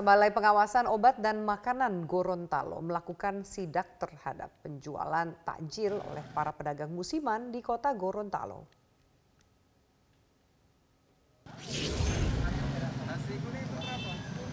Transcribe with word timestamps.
Balai 0.00 0.32
Pengawasan 0.32 0.88
Obat 0.88 1.20
dan 1.20 1.44
Makanan 1.44 2.08
Gorontalo 2.08 2.80
melakukan 2.80 3.44
sidak 3.44 4.00
terhadap 4.00 4.48
penjualan 4.64 5.28
takjil 5.44 6.00
oleh 6.00 6.24
para 6.32 6.56
pedagang 6.56 6.88
musiman 6.88 7.52
di 7.52 7.60
kota 7.60 7.92
Gorontalo. 7.92 8.64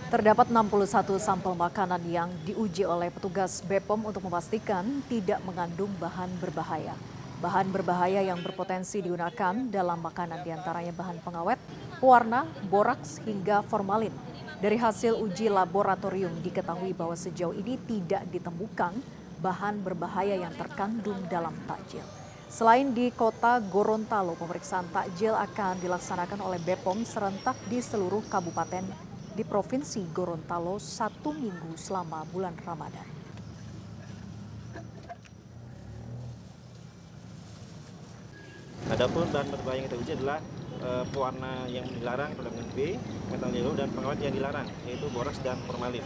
Terdapat 0.10 0.50
61 0.50 1.21
sampel 1.21 1.54
makanan 1.54 2.01
yang 2.10 2.33
diuji 2.43 2.83
oleh 2.83 3.14
petugas 3.14 3.61
BPOM 3.64 4.10
untuk 4.10 4.25
memastikan 4.25 5.06
tidak 5.06 5.39
mengandung 5.46 5.93
bahan 6.01 6.33
berbahaya. 6.42 6.97
Bahan 7.40 7.71
berbahaya 7.71 8.20
yang 8.20 8.43
berpotensi 8.43 9.00
digunakan 9.00 9.56
dalam 9.71 10.04
makanan 10.04 10.43
di 10.43 10.52
antaranya 10.52 10.92
bahan 10.92 11.24
pengawet, 11.24 11.56
pewarna, 12.04 12.43
boraks, 12.68 13.24
hingga 13.24 13.64
formalin. 13.64 14.11
Dari 14.60 14.75
hasil 14.75 15.16
uji 15.16 15.47
laboratorium 15.47 16.36
diketahui 16.44 16.92
bahwa 16.92 17.16
sejauh 17.16 17.56
ini 17.56 17.80
tidak 17.88 18.28
ditemukan 18.28 18.92
bahan 19.39 19.80
berbahaya 19.80 20.36
yang 20.36 20.52
terkandung 20.52 21.16
dalam 21.32 21.56
takjil. 21.64 22.04
Selain 22.52 22.92
di 22.92 23.07
kota 23.16 23.64
Gorontalo, 23.64 24.36
pemeriksaan 24.36 24.92
takjil 24.92 25.32
akan 25.32 25.80
dilaksanakan 25.80 26.44
oleh 26.44 26.60
BPOM 26.60 27.08
serentak 27.08 27.56
di 27.71 27.80
seluruh 27.80 28.28
kabupaten 28.28 28.83
di 29.32 29.47
Provinsi 29.47 30.04
Gorontalo 30.11 30.75
satu 30.75 31.32
minggu 31.32 31.80
selama 31.80 32.28
bulan 32.28 32.59
Ramadan. 32.59 33.19
Adapun 38.89 39.30
bahan 39.30 39.48
berbahaya 39.53 39.78
yang 39.80 39.86
kita 39.86 39.97
uji 40.02 40.11
adalah 40.17 40.39
uh, 40.81 41.05
pewarna 41.13 41.69
yang 41.69 41.86
dilarang, 41.94 42.33
dengan 42.33 42.66
B, 42.73 42.97
metal 43.30 43.52
yellow, 43.53 43.73
dan 43.77 43.94
pengawet 43.94 44.17
yang 44.17 44.33
dilarang, 44.33 44.66
yaitu 44.89 45.05
boraks 45.13 45.38
dan 45.45 45.61
formalin 45.69 46.02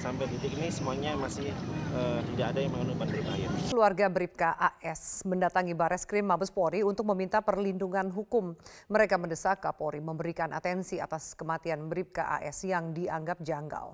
sampai 0.00 0.24
titik 0.32 0.56
ini 0.56 0.72
semuanya 0.72 1.12
masih 1.12 1.52
uh, 1.92 2.24
tidak 2.32 2.56
ada 2.56 2.60
yang 2.64 2.72
mengandung 2.72 2.96
bahan 2.96 3.12
berbahaya. 3.12 3.46
Keluarga 3.68 4.06
Bribka 4.08 4.50
AS 4.56 5.20
mendatangi 5.28 5.76
Bares 5.76 6.08
Krim 6.08 6.24
Mabes 6.24 6.48
Polri 6.48 6.80
untuk 6.80 7.04
meminta 7.12 7.44
perlindungan 7.44 8.08
hukum. 8.08 8.56
Mereka 8.88 9.20
mendesak 9.20 9.60
Kapolri 9.60 10.00
memberikan 10.00 10.56
atensi 10.56 10.96
atas 10.96 11.36
kematian 11.36 11.84
Bribka 11.92 12.32
AS 12.40 12.64
yang 12.64 12.96
dianggap 12.96 13.44
janggal. 13.44 13.92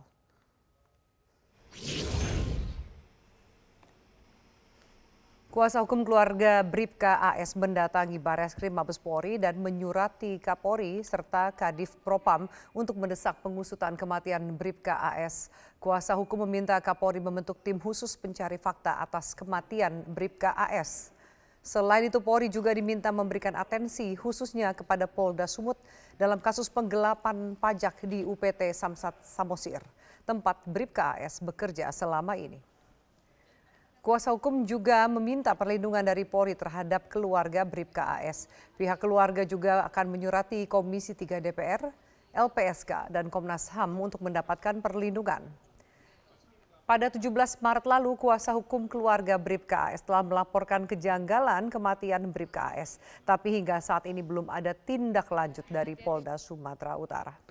Kuasa 5.57 5.81
hukum 5.81 6.05
keluarga 6.05 6.61
Bribka 6.61 7.17
AS 7.17 7.57
mendatangi 7.57 8.21
Bareskrim 8.21 8.77
Mabes 8.77 9.01
Polri 9.01 9.41
dan 9.41 9.57
menyurati 9.57 10.37
Kapolri 10.37 11.01
serta 11.01 11.49
Kadif 11.49 11.97
Propam 12.05 12.45
untuk 12.77 13.01
mendesak 13.01 13.41
pengusutan 13.41 13.97
kematian 13.97 14.53
Bribka 14.53 15.01
AS. 15.01 15.49
Kuasa 15.81 16.13
hukum 16.13 16.45
meminta 16.45 16.77
Kapolri 16.85 17.25
membentuk 17.25 17.57
tim 17.65 17.81
khusus 17.81 18.21
pencari 18.21 18.61
fakta 18.61 19.01
atas 19.01 19.33
kematian 19.33 20.05
Bribka 20.05 20.53
AS. 20.53 21.09
Selain 21.65 22.05
itu 22.05 22.21
Polri 22.21 22.53
juga 22.53 22.77
diminta 22.77 23.09
memberikan 23.09 23.57
atensi 23.57 24.13
khususnya 24.13 24.77
kepada 24.77 25.09
Polda 25.09 25.49
Sumut 25.49 25.81
dalam 26.21 26.37
kasus 26.37 26.69
penggelapan 26.69 27.57
pajak 27.57 28.05
di 28.05 28.29
UPT 28.29 28.77
Samsat 28.77 29.25
Samosir, 29.25 29.81
tempat 30.29 30.61
Bribka 30.69 31.17
AS 31.17 31.41
bekerja 31.41 31.89
selama 31.97 32.37
ini. 32.37 32.76
Kuasa 34.07 34.31
hukum 34.31 34.63
juga 34.63 35.03
meminta 35.11 35.51
perlindungan 35.59 36.07
dari 36.07 36.23
Polri 36.23 36.55
terhadap 36.55 37.11
keluarga 37.11 37.67
Bribka 37.67 38.23
AS. 38.23 38.47
Pihak 38.79 39.03
keluarga 39.03 39.43
juga 39.43 39.83
akan 39.83 40.15
menyurati 40.15 40.63
Komisi 40.71 41.11
3 41.11 41.43
DPR, 41.43 41.91
LPSK, 42.31 43.11
dan 43.11 43.27
Komnas 43.27 43.67
HAM 43.75 43.99
untuk 43.99 44.23
mendapatkan 44.23 44.79
perlindungan. 44.79 45.43
Pada 46.87 47.11
17 47.11 47.59
Maret 47.59 47.83
lalu, 47.83 48.15
kuasa 48.15 48.55
hukum 48.55 48.87
keluarga 48.87 49.35
Bribka 49.43 49.91
AS 49.91 50.07
telah 50.07 50.23
melaporkan 50.23 50.87
kejanggalan 50.87 51.67
kematian 51.67 52.31
Bribka 52.31 52.79
AS. 52.79 53.03
Tapi 53.27 53.59
hingga 53.59 53.83
saat 53.83 54.07
ini 54.07 54.23
belum 54.23 54.47
ada 54.47 54.71
tindak 54.71 55.27
lanjut 55.35 55.67
dari 55.67 55.99
Polda 55.99 56.39
Sumatera 56.39 56.95
Utara. 56.95 57.46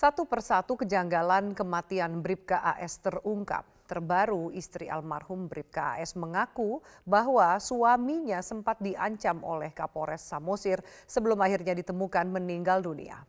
Satu 0.00 0.24
persatu 0.24 0.80
kejanggalan 0.80 1.52
kematian 1.52 2.24
Bribka 2.24 2.64
AS 2.64 3.04
terungkap. 3.04 3.68
Terbaru 3.84 4.48
istri 4.48 4.88
almarhum 4.88 5.44
Bribka 5.44 6.00
AS 6.00 6.16
mengaku 6.16 6.80
bahwa 7.04 7.60
suaminya 7.60 8.40
sempat 8.40 8.80
diancam 8.80 9.44
oleh 9.44 9.68
Kapolres 9.76 10.24
Samosir 10.24 10.80
sebelum 11.04 11.36
akhirnya 11.44 11.76
ditemukan 11.76 12.32
meninggal 12.32 12.80
dunia. 12.80 13.20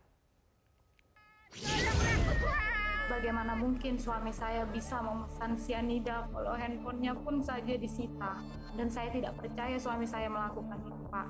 Bagaimana 3.04 3.52
mungkin 3.52 4.00
suami 4.00 4.32
saya 4.32 4.64
bisa 4.64 4.96
memesan 5.04 5.60
sianida 5.60 6.24
kalau 6.32 6.56
handphonenya 6.56 7.12
pun 7.20 7.44
saja 7.44 7.76
disita. 7.76 8.40
Dan 8.80 8.88
saya 8.88 9.12
tidak 9.12 9.36
percaya 9.36 9.76
suami 9.76 10.08
saya 10.08 10.32
melakukan 10.32 10.80
itu, 10.88 11.04
Pak. 11.12 11.28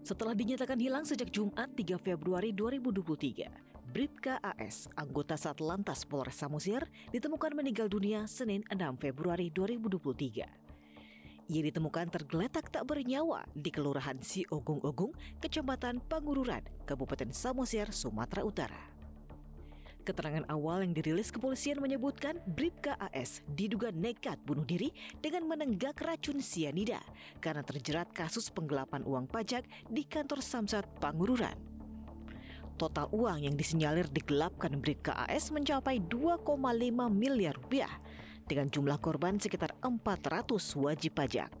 Setelah 0.00 0.32
dinyatakan 0.32 0.80
hilang 0.80 1.04
sejak 1.04 1.28
Jumat 1.28 1.76
3 1.76 2.00
Februari 2.00 2.56
2023, 2.56 3.92
Bribka 3.92 4.40
AS, 4.40 4.88
anggota 4.96 5.36
Satlantas 5.36 6.08
Polres 6.08 6.40
Samosir, 6.40 6.88
ditemukan 7.12 7.52
meninggal 7.52 7.92
dunia 7.92 8.24
Senin 8.24 8.64
6 8.72 8.80
Februari 8.96 9.52
2023. 9.52 11.50
Ia 11.50 11.62
ditemukan 11.66 12.06
tergeletak 12.08 12.70
tak 12.72 12.86
bernyawa 12.86 13.44
di 13.52 13.68
Kelurahan 13.68 14.22
Si 14.22 14.46
Ogung-Ogung, 14.48 15.12
Kecamatan 15.42 16.00
Pangururan, 16.00 16.62
Kabupaten 16.86 17.34
Samosir, 17.34 17.90
Sumatera 17.90 18.46
Utara. 18.46 18.99
Keterangan 20.00 20.48
awal 20.48 20.80
yang 20.80 20.96
dirilis 20.96 21.28
kepolisian 21.28 21.76
menyebutkan 21.76 22.40
Bribka 22.48 22.96
AS 22.96 23.44
diduga 23.52 23.92
nekat 23.92 24.40
bunuh 24.48 24.64
diri 24.64 24.88
dengan 25.20 25.44
menenggak 25.44 26.00
racun 26.00 26.40
sianida 26.40 27.04
karena 27.44 27.60
terjerat 27.60 28.08
kasus 28.16 28.48
penggelapan 28.48 29.04
uang 29.04 29.28
pajak 29.28 29.68
di 29.92 30.08
kantor 30.08 30.40
Samsat 30.40 30.88
Pangururan. 31.04 31.54
Total 32.80 33.12
uang 33.12 33.44
yang 33.44 33.60
disinyalir 33.60 34.08
digelapkan 34.08 34.72
Bribka 34.80 35.12
AS 35.28 35.52
mencapai 35.52 36.00
2,5 36.08 36.48
miliar 37.12 37.52
rupiah 37.52 37.92
dengan 38.48 38.72
jumlah 38.72 38.96
korban 39.04 39.36
sekitar 39.36 39.76
400 39.84 40.48
wajib 40.80 41.12
pajak. 41.12 41.52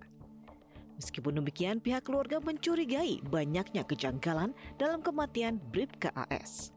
Meskipun 0.96 1.44
demikian, 1.44 1.76
pihak 1.76 2.08
keluarga 2.08 2.40
mencurigai 2.40 3.20
banyaknya 3.28 3.84
kejanggalan 3.84 4.56
dalam 4.80 5.04
kematian 5.04 5.60
Bribka 5.60 6.08
AS. 6.16 6.72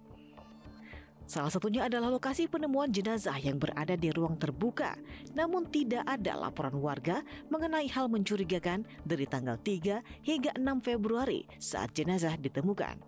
Salah 1.24 1.48
satunya 1.48 1.88
adalah 1.88 2.12
lokasi 2.12 2.52
penemuan 2.52 2.92
jenazah 2.92 3.40
yang 3.40 3.56
berada 3.56 3.96
di 3.96 4.12
ruang 4.12 4.36
terbuka, 4.36 5.00
namun 5.32 5.64
tidak 5.72 6.04
ada 6.04 6.36
laporan 6.36 6.76
warga 6.84 7.24
mengenai 7.48 7.88
hal 7.88 8.12
mencurigakan 8.12 8.84
dari 9.08 9.24
tanggal 9.24 9.56
3 9.56 10.04
hingga 10.20 10.52
6 10.60 10.84
Februari 10.84 11.48
saat 11.56 11.96
jenazah 11.96 12.36
ditemukan. 12.36 13.00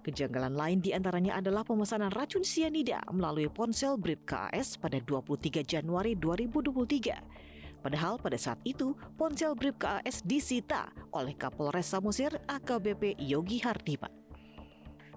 Kejanggalan 0.00 0.56
lain 0.56 0.78
di 0.80 0.96
antaranya 0.96 1.36
adalah 1.36 1.60
pemesanan 1.60 2.08
racun 2.16 2.40
sianida 2.40 3.04
melalui 3.12 3.52
ponsel 3.52 4.00
Brip 4.00 4.24
KAS 4.24 4.80
pada 4.80 4.96
23 4.96 5.60
Januari 5.60 6.16
2023. 6.16 7.84
Padahal 7.84 8.16
pada 8.16 8.40
saat 8.40 8.60
itu 8.64 8.96
ponsel 9.20 9.52
Brip 9.52 9.76
KAS 9.76 10.24
disita 10.24 10.88
oleh 11.12 11.36
Kapolres 11.36 11.92
Samosir 11.92 12.32
AKBP 12.48 13.20
Yogi 13.20 13.60
Hardiman. 13.60 14.19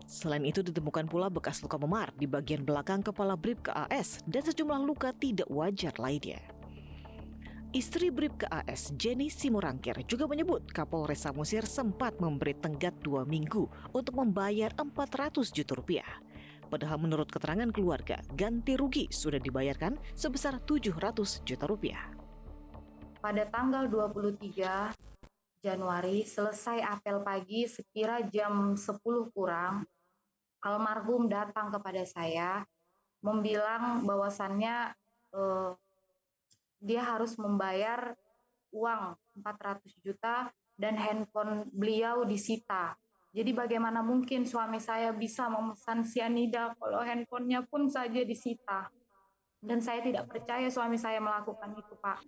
Selain 0.04 0.44
itu 0.44 0.60
ditemukan 0.60 1.08
pula 1.08 1.32
bekas 1.32 1.64
luka 1.64 1.80
memar 1.80 2.12
di 2.20 2.28
bagian 2.28 2.68
belakang 2.68 3.00
kepala 3.00 3.40
Brib 3.40 3.64
KAS 3.64 4.20
dan 4.28 4.44
sejumlah 4.44 4.84
luka 4.84 5.16
tidak 5.16 5.48
wajar 5.48 5.96
lainnya. 5.96 6.40
Istri 7.74 8.14
Brib 8.14 8.38
KAS, 8.38 8.94
Jenny 9.02 9.34
Simorangkir, 9.34 9.98
juga 10.06 10.30
menyebut 10.30 10.62
Kapolres 10.70 11.26
Samosir 11.26 11.66
sempat 11.66 12.22
memberi 12.22 12.54
tenggat 12.54 12.94
dua 13.02 13.26
minggu 13.26 13.66
untuk 13.98 14.14
membayar 14.22 14.70
400 14.78 15.50
juta 15.50 15.74
rupiah. 15.74 16.12
Padahal 16.70 17.02
menurut 17.02 17.34
keterangan 17.34 17.70
keluarga, 17.74 18.22
ganti 18.38 18.78
rugi 18.78 19.10
sudah 19.10 19.42
dibayarkan 19.42 19.98
sebesar 20.14 20.62
700 20.62 21.42
juta 21.42 21.66
rupiah. 21.66 22.14
Pada 23.18 23.42
tanggal 23.50 23.90
23 23.90 25.13
Januari 25.64 26.28
selesai 26.28 26.84
apel 26.84 27.24
pagi 27.24 27.64
sekira 27.64 28.20
jam 28.28 28.76
10 28.76 29.00
kurang 29.32 29.88
almarhum 30.60 31.32
datang 31.32 31.72
kepada 31.72 32.04
saya 32.04 32.68
membilang 33.24 34.04
bahwasannya 34.04 34.92
eh, 35.32 35.72
dia 36.84 37.02
harus 37.08 37.40
membayar 37.40 38.12
uang 38.76 39.16
400 39.40 40.04
juta 40.04 40.52
dan 40.76 41.00
handphone 41.00 41.72
beliau 41.72 42.28
disita 42.28 43.00
Jadi 43.34 43.50
bagaimana 43.50 44.06
mungkin 44.06 44.46
suami 44.46 44.78
saya 44.78 45.10
bisa 45.10 45.50
memesan 45.50 46.06
sianida 46.06 46.70
kalau 46.78 47.02
handphonenya 47.02 47.66
pun 47.66 47.90
saja 47.90 48.22
disita. 48.22 48.94
Dan 49.58 49.82
saya 49.82 50.06
tidak 50.06 50.30
percaya 50.30 50.70
suami 50.70 51.02
saya 51.02 51.18
melakukan 51.18 51.74
itu, 51.74 51.98
Pak. 51.98 52.22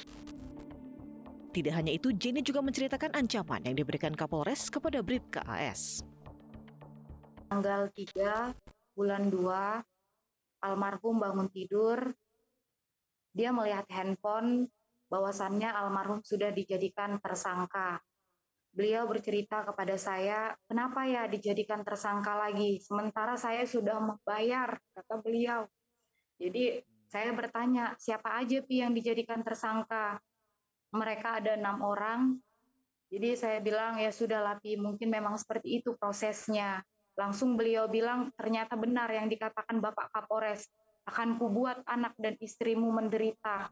Tidak 1.56 1.72
hanya 1.72 1.96
itu, 1.96 2.12
Jenny 2.12 2.44
juga 2.44 2.60
menceritakan 2.60 3.16
ancaman 3.16 3.64
yang 3.64 3.80
diberikan 3.80 4.12
Kapolres 4.12 4.68
kepada 4.68 5.00
Bribka 5.00 5.40
AS. 5.48 6.04
Tanggal 7.48 7.88
3 7.96 8.52
bulan 8.92 9.32
2, 9.32 10.68
almarhum 10.68 11.16
bangun 11.16 11.48
tidur, 11.48 12.12
dia 13.32 13.56
melihat 13.56 13.88
handphone 13.88 14.68
bahwasannya 15.08 15.72
almarhum 15.72 16.20
sudah 16.28 16.52
dijadikan 16.52 17.24
tersangka 17.24 18.04
beliau 18.76 19.08
bercerita 19.08 19.64
kepada 19.64 19.96
saya, 19.96 20.52
kenapa 20.68 21.08
ya 21.08 21.32
dijadikan 21.32 21.80
tersangka 21.88 22.36
lagi? 22.36 22.84
Sementara 22.84 23.40
saya 23.40 23.64
sudah 23.64 24.04
membayar, 24.04 24.76
kata 24.92 25.24
beliau. 25.24 25.64
Jadi 26.36 26.84
saya 27.08 27.32
bertanya, 27.32 27.96
siapa 27.96 28.44
aja 28.44 28.60
Pi 28.60 28.84
yang 28.84 28.92
dijadikan 28.92 29.40
tersangka? 29.40 30.20
Mereka 30.96 31.44
ada 31.44 31.60
enam 31.60 31.84
orang. 31.84 32.40
Jadi 33.12 33.36
saya 33.36 33.60
bilang, 33.60 34.00
ya 34.00 34.10
sudah 34.10 34.40
lah 34.40 34.56
Pi, 34.64 34.80
mungkin 34.80 35.12
memang 35.12 35.36
seperti 35.36 35.84
itu 35.84 35.94
prosesnya. 36.00 36.82
Langsung 37.20 37.60
beliau 37.60 37.92
bilang, 37.92 38.32
ternyata 38.40 38.80
benar 38.80 39.12
yang 39.12 39.28
dikatakan 39.28 39.84
Bapak 39.84 40.12
Kapolres, 40.16 40.72
akan 41.06 41.38
kubuat 41.38 41.86
anak 41.86 42.18
dan 42.18 42.34
istrimu 42.42 42.90
menderita. 42.90 43.70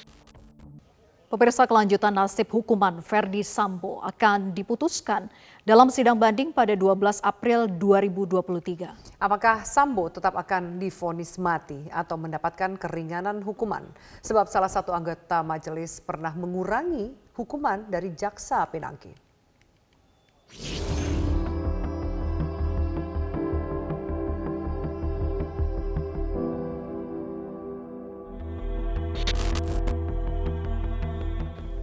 Pemirsa 1.34 1.66
kelanjutan 1.66 2.14
nasib 2.14 2.46
hukuman 2.54 3.02
Verdi 3.02 3.42
Sambo 3.42 3.98
akan 4.06 4.54
diputuskan 4.54 5.34
dalam 5.66 5.90
sidang 5.90 6.14
banding 6.14 6.54
pada 6.54 6.78
12 6.78 6.94
April 7.26 7.66
2023. 7.74 9.18
Apakah 9.18 9.66
Sambo 9.66 10.14
tetap 10.14 10.38
akan 10.38 10.78
difonis 10.78 11.42
mati 11.42 11.90
atau 11.90 12.22
mendapatkan 12.22 12.78
keringanan 12.78 13.42
hukuman? 13.42 13.82
Sebab 14.22 14.46
salah 14.46 14.70
satu 14.70 14.94
anggota 14.94 15.42
majelis 15.42 15.98
pernah 16.06 16.38
mengurangi 16.38 17.18
hukuman 17.34 17.90
dari 17.90 18.14
jaksa 18.14 18.70
Pinangki. 18.70 19.23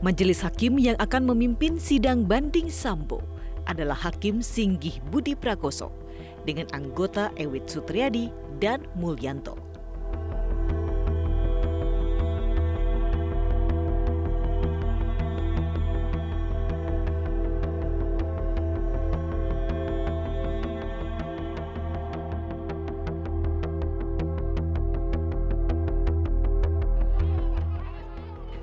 Majelis 0.00 0.40
hakim 0.40 0.80
yang 0.80 0.96
akan 0.96 1.28
memimpin 1.28 1.76
sidang 1.76 2.24
banding 2.24 2.72
Sambo 2.72 3.20
adalah 3.68 3.92
Hakim 3.92 4.40
Singgih 4.40 4.96
Budi 5.12 5.36
Prakoso 5.36 5.92
dengan 6.48 6.64
anggota 6.72 7.28
Ewit 7.36 7.68
Sutriadi 7.68 8.32
dan 8.64 8.80
Mulyanto. 8.96 9.69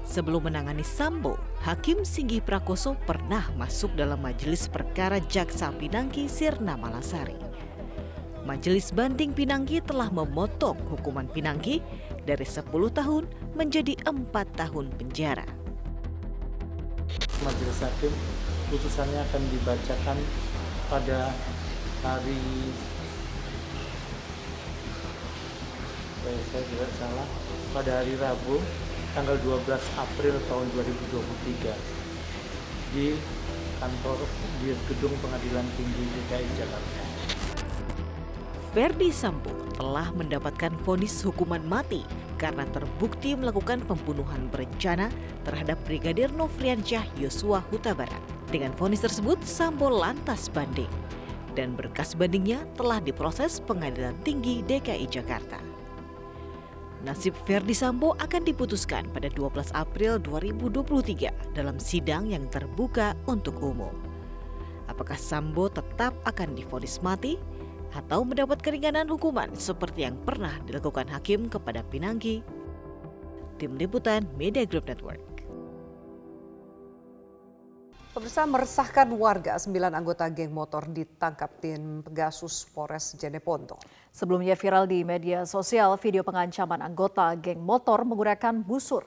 Sebelum 0.07 0.47
menangani 0.47 0.87
Sambo, 0.87 1.35
Hakim 1.67 2.07
Singgi 2.07 2.39
Prakoso 2.39 2.95
pernah 3.03 3.43
masuk 3.59 3.91
dalam 3.99 4.23
majelis 4.23 4.71
perkara 4.71 5.19
Jaksa 5.19 5.75
Pinangki 5.75 6.31
Sirna 6.31 6.79
Malasari. 6.79 7.35
Majelis 8.47 8.95
Banding 8.95 9.35
Pinangki 9.35 9.83
telah 9.83 10.07
memotong 10.07 10.79
hukuman 10.87 11.27
Pinangki 11.27 11.83
dari 12.23 12.47
10 12.47 12.71
tahun 12.71 13.27
menjadi 13.59 13.99
4 14.07 14.31
tahun 14.55 14.95
penjara. 14.95 15.43
Majelis 17.43 17.79
Hakim 17.83 18.15
putusannya 18.71 19.19
akan 19.27 19.43
dibacakan 19.51 20.17
pada 20.87 21.35
hari 21.99 22.39
saya 26.27 26.63
tidak 26.63 26.91
salah 26.95 27.27
pada 27.71 27.91
hari 28.03 28.15
Rabu 28.19 28.59
tanggal 29.17 29.33
12 29.41 29.65
April 29.97 30.37
tahun 30.45 30.65
2023 30.77 31.73
di 32.93 33.17
kantor 33.81 34.17
di 34.61 34.77
Gedung 34.93 35.15
Pengadilan 35.25 35.65
Tinggi 35.73 36.05
DKI 36.05 36.49
Jakarta. 36.53 37.01
Verdi 38.77 39.09
Sambo 39.09 39.49
telah 39.73 40.13
mendapatkan 40.13 40.69
vonis 40.85 41.25
hukuman 41.25 41.65
mati 41.65 42.05
karena 42.37 42.61
terbukti 42.69 43.33
melakukan 43.33 43.81
pembunuhan 43.89 44.53
berencana 44.53 45.09
terhadap 45.49 45.81
Brigadir 45.89 46.29
Nofriansyah 46.37 47.17
Yosua 47.17 47.65
Huta 47.73 47.97
Barat. 47.97 48.21
Dengan 48.53 48.69
vonis 48.77 49.01
tersebut, 49.01 49.41
Sambo 49.41 49.89
lantas 49.89 50.45
banding 50.53 50.93
dan 51.57 51.73
berkas 51.73 52.13
bandingnya 52.13 52.69
telah 52.77 53.01
diproses 53.01 53.57
Pengadilan 53.65 54.13
Tinggi 54.21 54.61
DKI 54.61 55.09
Jakarta. 55.09 55.76
Nasib 57.05 57.37
Verdi 57.45 57.77
Sambo 57.77 58.17
akan 58.17 58.41
diputuskan 58.41 59.05
pada 59.13 59.29
12 59.29 59.69
April 59.77 60.17
2023 60.17 61.53
dalam 61.53 61.77
sidang 61.77 62.25
yang 62.25 62.49
terbuka 62.49 63.13
untuk 63.29 63.61
umum. 63.61 63.93
Apakah 64.89 65.19
Sambo 65.19 65.69
tetap 65.69 66.17
akan 66.25 66.57
difonis 66.57 66.97
mati 67.05 67.37
atau 67.93 68.25
mendapat 68.25 68.65
keringanan 68.65 69.05
hukuman 69.05 69.53
seperti 69.53 70.09
yang 70.09 70.17
pernah 70.25 70.57
dilakukan 70.65 71.05
hakim 71.05 71.45
kepada 71.53 71.85
Pinangki? 71.85 72.41
Tim 73.61 73.77
Liputan 73.77 74.25
Media 74.33 74.65
Group 74.65 74.89
Network. 74.89 75.36
Pemirsa 78.17 78.49
meresahkan 78.49 79.13
warga, 79.13 79.61
sembilan 79.61 79.93
anggota 79.93 80.25
geng 80.33 80.49
motor 80.49 80.89
ditangkap 80.89 81.61
tim 81.61 82.01
Pegasus 82.01 82.65
Polres 82.65 83.13
Jeneponto. 83.13 83.77
Sebelumnya 84.09 84.57
viral 84.57 84.89
di 84.89 85.05
media 85.05 85.45
sosial 85.45 85.93
video 86.01 86.25
pengancaman 86.25 86.81
anggota 86.81 87.29
geng 87.37 87.61
motor 87.61 88.01
menggunakan 88.09 88.65
busur. 88.65 89.05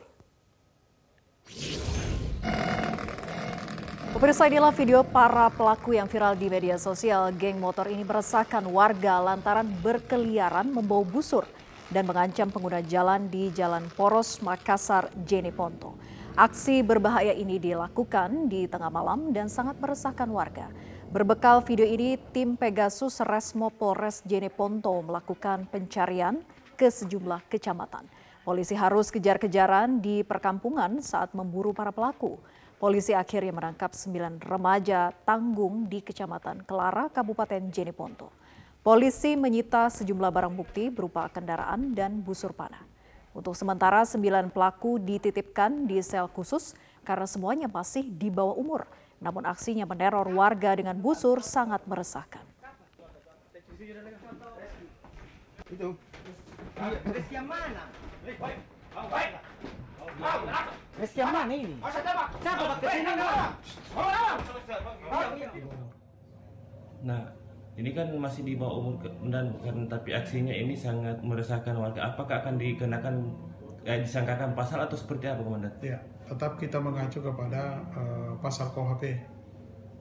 Pemirsa 4.15 4.47
inilah 4.47 4.71
video 4.71 5.03
para 5.03 5.51
pelaku 5.59 5.99
yang 5.99 6.07
viral 6.07 6.39
di 6.39 6.47
media 6.47 6.79
sosial. 6.79 7.35
Geng 7.35 7.59
motor 7.59 7.91
ini 7.91 8.07
meresahkan 8.07 8.63
warga 8.63 9.19
lantaran 9.19 9.67
berkeliaran 9.83 10.71
membawa 10.71 11.03
busur 11.03 11.51
dan 11.91 12.07
mengancam 12.07 12.47
pengguna 12.47 12.79
jalan 12.79 13.27
di 13.27 13.51
Jalan 13.51 13.91
Poros 13.91 14.39
Makassar 14.39 15.11
Jeneponto. 15.27 15.99
Aksi 16.41 16.81
berbahaya 16.81 17.37
ini 17.37 17.61
dilakukan 17.61 18.49
di 18.49 18.65
tengah 18.65 18.89
malam 18.89 19.29
dan 19.29 19.53
sangat 19.53 19.77
meresahkan 19.77 20.25
warga. 20.25 20.73
Berbekal 21.13 21.61
video 21.61 21.85
ini, 21.85 22.17
tim 22.33 22.57
Pegasus 22.57 23.21
Resmo 23.21 23.69
Polres 23.69 24.25
Jeneponto 24.25 25.05
melakukan 25.05 25.69
pencarian 25.69 26.41
ke 26.81 26.89
sejumlah 26.89 27.45
kecamatan. 27.45 28.09
Polisi 28.41 28.73
harus 28.73 29.13
kejar-kejaran 29.13 30.01
di 30.01 30.25
perkampungan 30.25 31.05
saat 31.05 31.37
memburu 31.37 31.77
para 31.77 31.93
pelaku. 31.93 32.41
Polisi 32.81 33.13
akhirnya 33.13 33.61
menangkap 33.61 33.93
sembilan 33.93 34.41
remaja 34.41 35.13
tanggung 35.13 35.93
di 35.93 36.01
Kecamatan 36.01 36.65
Kelara, 36.65 37.13
Kabupaten 37.13 37.69
Jeneponto. 37.69 38.33
Polisi 38.81 39.37
menyita 39.37 39.93
sejumlah 39.93 40.33
barang 40.33 40.57
bukti 40.57 40.89
berupa 40.89 41.29
kendaraan 41.29 41.93
dan 41.93 42.25
busur 42.25 42.57
panah. 42.57 42.89
Untuk 43.31 43.55
sementara 43.55 44.03
sembilan 44.03 44.51
pelaku 44.51 44.99
dititipkan 44.99 45.87
di 45.87 46.03
sel 46.03 46.27
khusus 46.27 46.75
karena 47.07 47.31
semuanya 47.31 47.71
masih 47.71 48.03
di 48.03 48.27
bawah 48.27 48.59
umur. 48.59 48.91
Namun 49.23 49.47
aksinya 49.47 49.87
meneror 49.87 50.27
warga 50.35 50.75
dengan 50.75 50.99
busur 50.99 51.39
sangat 51.39 51.85
meresahkan. 51.87 52.43
Nah, 67.01 67.40
ini 67.81 67.97
kan 67.97 68.13
masih 68.13 68.45
di 68.45 68.61
bawah 68.61 68.85
umur 68.85 69.01
dan 69.33 69.57
kan 69.65 69.89
tapi 69.89 70.13
aksinya 70.13 70.53
ini 70.53 70.77
sangat 70.77 71.17
meresahkan 71.25 71.73
warga. 71.73 72.13
Apakah 72.13 72.45
akan 72.45 72.61
dikenakan 72.61 73.15
eh, 73.89 74.05
disangkakan 74.05 74.53
pasal 74.53 74.85
atau 74.85 75.01
seperti 75.01 75.33
apa, 75.33 75.41
Komandan? 75.41 75.73
Ya, 75.81 75.97
tetap 76.29 76.61
kita 76.61 76.77
mengacu 76.77 77.25
kepada 77.25 77.81
uh, 77.97 78.37
pasal 78.45 78.69
KUHP. 78.77 79.17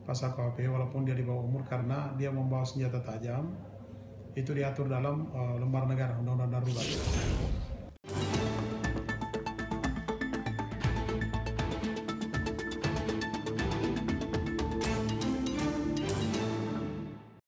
Pasal 0.03 0.35
KUHP 0.35 0.67
walaupun 0.67 1.07
dia 1.07 1.15
di 1.15 1.23
bawah 1.23 1.39
umur 1.39 1.63
karena 1.63 2.11
dia 2.19 2.27
membawa 2.27 2.67
senjata 2.67 2.99
tajam 2.99 3.55
itu 4.35 4.51
diatur 4.51 4.91
dalam 4.91 5.31
uh, 5.31 5.55
lembar 5.55 5.87
negara 5.87 6.19
undang-undang 6.19 6.59
darurat. 6.59 6.87